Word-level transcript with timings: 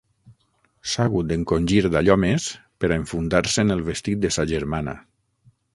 S'ha 0.93 1.05
hagut 1.09 1.29
d'encongir 1.31 1.83
d'allò 1.97 2.17
més 2.23 2.49
per 2.85 2.91
a 2.91 2.99
enfundar-se 3.03 3.69
en 3.69 3.77
el 3.79 3.87
vestit 3.93 4.27
de 4.27 4.37
sa 4.39 4.51
germana. 4.57 5.01